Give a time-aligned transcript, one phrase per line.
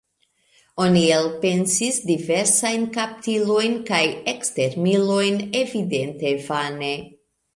[0.83, 4.01] Oni elpensis diversajn kaptilojn kaj
[4.33, 6.93] ekstermilojn, evidente vane.